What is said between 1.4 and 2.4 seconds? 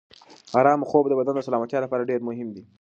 سلامتیا لپاره ډېر